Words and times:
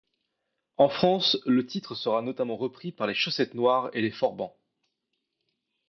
En 0.77 0.89
France, 0.89 1.37
le 1.45 1.67
titre 1.67 1.93
sera 1.93 2.23
notamment 2.23 2.57
repris 2.57 2.91
par 2.91 3.05
les 3.05 3.13
Chaussettes 3.13 3.53
Noires 3.53 3.91
et 3.93 4.01
les 4.01 4.09
Forbans. 4.09 4.57